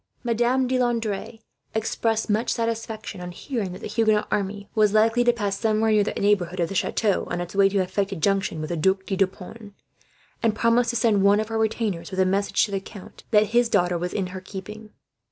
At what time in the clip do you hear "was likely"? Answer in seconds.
4.73-5.23